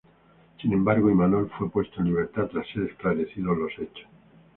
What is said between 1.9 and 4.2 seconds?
en libertad tras ser esclarecidos los hechos.